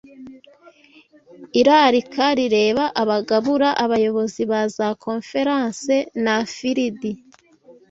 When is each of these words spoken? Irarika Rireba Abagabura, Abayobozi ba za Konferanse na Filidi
Irarika 1.59 2.23
Rireba 2.37 2.85
Abagabura, 3.01 3.69
Abayobozi 3.83 4.41
ba 4.51 4.61
za 4.75 4.87
Konferanse 5.03 5.95
na 6.23 6.35
Filidi 6.53 7.11